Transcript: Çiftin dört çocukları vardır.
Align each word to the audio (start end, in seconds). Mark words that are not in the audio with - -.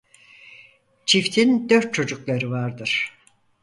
Çiftin 1.05 1.69
dört 1.69 1.93
çocukları 1.93 2.51
vardır. 2.51 3.17